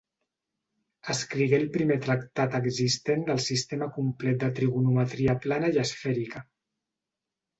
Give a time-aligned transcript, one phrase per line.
[1.13, 6.41] Escrigué el primer tractat existent del sistema complet de trigonometria plana i esfèrica.